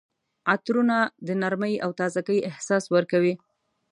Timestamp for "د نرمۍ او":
1.27-1.89